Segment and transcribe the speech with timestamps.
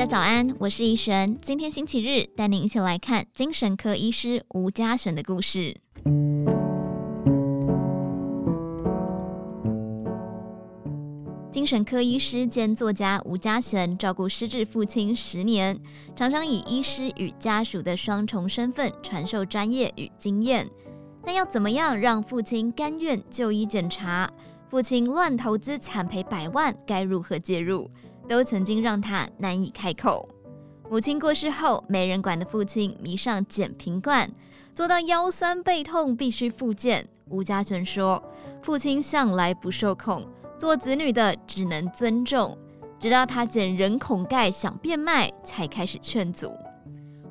[0.00, 1.38] 家早安，我是怡璇。
[1.42, 5.76] 今天星期日，带您一起来看精神科医师吴家璇的故事。
[11.52, 15.78] 精神科医师兼作家吴家璇照顾失智父亲十年，
[16.16, 20.66] 常常以医师与家属的双重身份传授专业与经验。
[21.22, 24.30] 但要怎么样让父亲甘愿就医检查？
[24.70, 27.90] 父亲乱投资惨赔百万，该如何介入？
[28.30, 30.28] 都曾经让他难以开口。
[30.88, 34.30] 母亲过世后，没人管的父亲迷上捡瓶罐，
[34.72, 37.04] 做到腰酸背痛必须复健。
[37.26, 38.22] 吴家璇说
[38.62, 40.24] ：“父亲向来不受控，
[40.56, 42.56] 做子女的只能尊重。
[43.00, 46.52] 直到他捡人孔盖想变卖，才开始劝阻。”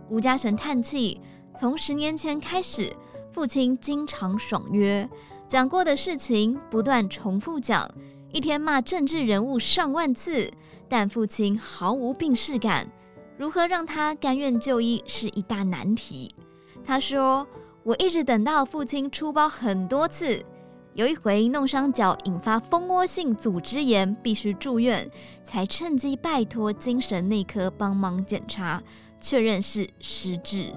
[0.09, 1.21] 吴家璇叹气
[1.55, 2.93] ：“从十年前开始，
[3.31, 5.09] 父亲经常爽约，
[5.47, 7.89] 讲过的事情不断重复讲，
[8.31, 10.51] 一天骂政治人物上万次。”
[10.91, 12.89] 但父亲毫无病识感，
[13.37, 16.33] 如何让他甘愿就医是一大难题。
[16.83, 17.47] 他说
[17.85, 20.43] ：“我一直等到父亲出包很多次，
[20.95, 25.07] 有一回弄伤脚，引发蜂窝性组织炎，必须住院，
[25.43, 28.81] 才趁机拜托精神内科帮忙检查，
[29.21, 30.73] 确认是失智。”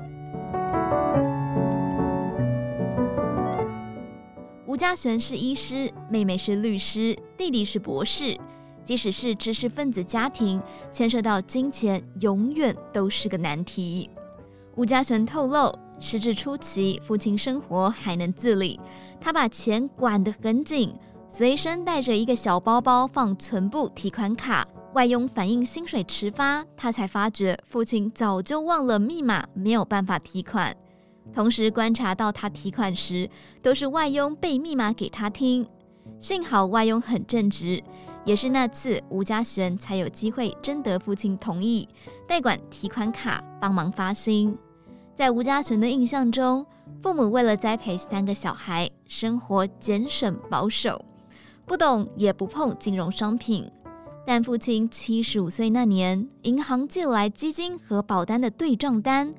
[4.72, 8.34] 吴佳璇是医师，妹妹是律师，弟弟是博士。
[8.82, 14.08] 即使是知识分子家庭，牵涉到金钱，永远都是个难题。
[14.76, 18.80] 吴佳璇透露，失智初期，父亲生活还能自理，
[19.20, 20.94] 他把钱管得很紧，
[21.28, 24.66] 随身带着一个小包包放存部、提款卡。
[24.94, 30.74] 外佣反映薪水迟发，他才发觉父亲早就忘了密码，没有办法提款。
[31.34, 33.28] 同时观察到他提款时，
[33.62, 35.66] 都是外佣背密码给他听。
[36.20, 37.82] 幸好外佣很正直。
[38.24, 41.88] 也是那次，吴佳璇才有机会征得父亲同意，
[42.28, 44.56] 代管提款卡，帮忙发薪。
[45.12, 46.64] 在吴佳璇的印象中，
[47.00, 51.04] 父母为了栽培三个小孩，生活俭省保守，
[51.66, 53.68] 不懂也不碰金融商品。
[54.24, 59.34] 但父亲七十五岁那年，银行寄来基金和保单的对账单，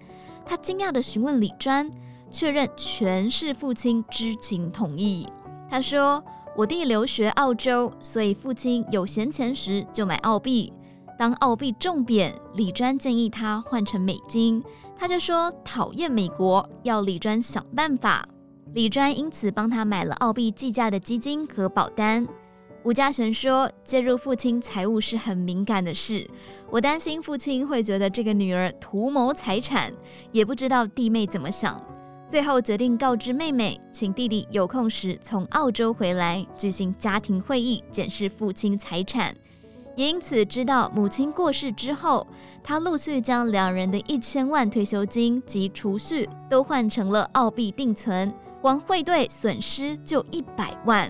[0.46, 1.90] 他惊讶地询问李专，
[2.30, 5.28] 确认全是父亲知情同意。
[5.70, 6.24] 他说。
[6.56, 10.72] 我弟留学澳洲，所以父亲有闲钱时就买澳币。
[11.18, 14.64] 当澳币重贬，李专建议他换成美金，
[14.96, 18.24] 他就说讨厌美国，要李专想办法。
[18.76, 22.28] 李专因此帮他买了澳币计价的基金和保单。
[22.84, 26.30] 吴佳璇说，介入父亲财务是很敏感的事，
[26.70, 29.94] 我担心父亲会觉得这个女儿图谋财产，
[30.34, 31.82] 也不知道弟妹怎么想。
[32.28, 39.34] 最后决定告知妹妹，请弟弟有空时从澳洲回来举行家庭会议，检视父亲财产。
[39.96, 42.28] 也因此知道母亲过世之后，
[42.62, 51.10] 他陆续将两人的一千万退休金及储蓄都换成了澳币定存，光汇兑损失就一百万。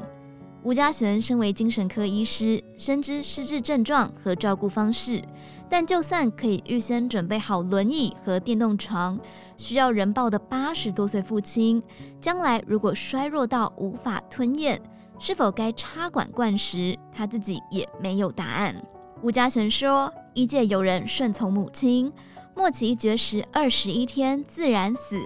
[0.64, 5.22] 吴佳璇身为精神科医师，深知失智症状和照顾方式。
[5.70, 9.20] 但就算可以预先准备好轮椅和电动床，
[9.58, 11.84] 需要人抱的八十多岁父亲，
[12.22, 14.82] 将来如果衰弱到无法吞咽，
[15.20, 18.76] 是否该插管灌食，他自己也没有答案。
[19.22, 22.12] 吴佳璇说：“医界有人顺从母亲，
[22.56, 25.20] 末期绝食二十一天自然死，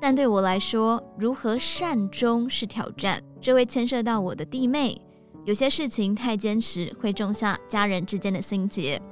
[0.00, 4.98] 但对我来说，如何善终是挑战，这会牵涉到我的弟妹，
[5.44, 9.02] 有些事情太坚持，会种下家人之间的心结。”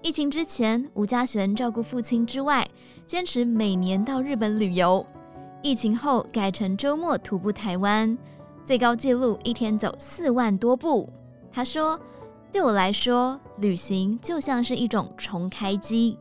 [0.00, 2.68] 疫情之前，吴家璇照顾父亲之外，
[3.06, 5.04] 坚持每年到日本旅游。
[5.60, 8.16] 疫情后改成周末徒步台湾，
[8.64, 11.12] 最高纪录一天走四万多步。
[11.50, 11.98] 他说
[12.52, 16.16] ：“对我来说，旅行就像是一种重开机，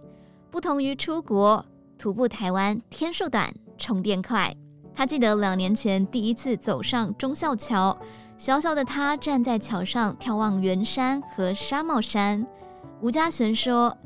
[0.50, 1.64] 不同于出国，
[1.98, 4.56] 徒步台湾天数短，充电快。”
[4.94, 7.98] 他记得两年前第一次走上忠孝桥，
[8.38, 12.46] 小小的他站在桥上眺望圆山和纱帽山。
[13.02, 13.98] 吴家璇说：“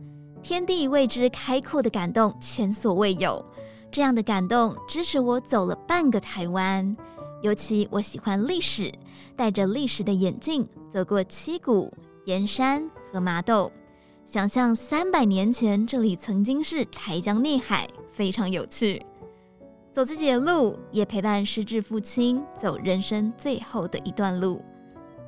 [0.42, 3.44] 天地为之开阔的感动前所未有，
[3.92, 6.96] 这样的感动支持我走了半个台湾。
[7.42, 8.94] 尤其我喜欢历史，
[9.36, 11.92] 戴着历史的眼镜走过七股、
[12.26, 13.72] 盐山和麻豆，
[14.24, 19.04] 想象三百年前这里曾经是台江内海，非常有趣。
[19.96, 24.62] 走自己的路也陪伴失智父亲走人生最后的一段路。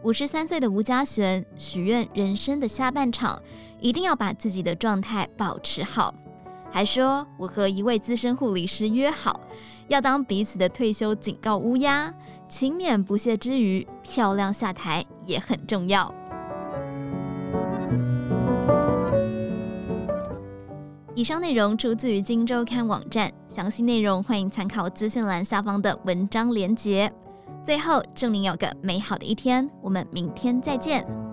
[0.04, 3.42] 五十三岁的吴佳璇许愿人生的下半场
[3.80, 6.14] 一定要把自己的状态保持好
[6.70, 9.40] 还说我和一位资深护理师约好
[9.88, 12.14] 要当彼此的退休警告乌鸦
[12.50, 16.14] 勤勉不懈之余漂亮下台也很重要。
[21.16, 23.34] 以上内容出自于荆州刊网站。
[23.58, 27.12] 详细内容欢迎参考资讯栏下方的文章连结。
[27.66, 31.27] 最后，祝您有个美好的一天，我们明天再见。